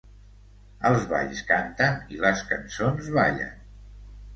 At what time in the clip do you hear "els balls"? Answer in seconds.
0.91-1.43